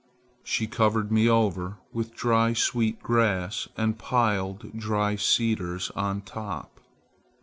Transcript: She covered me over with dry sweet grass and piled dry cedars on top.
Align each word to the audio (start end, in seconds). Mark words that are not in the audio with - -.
She 0.43 0.65
covered 0.65 1.11
me 1.11 1.29
over 1.29 1.77
with 1.93 2.15
dry 2.15 2.53
sweet 2.53 3.03
grass 3.03 3.67
and 3.77 3.99
piled 3.99 4.75
dry 4.75 5.15
cedars 5.15 5.91
on 5.91 6.21
top. 6.21 6.79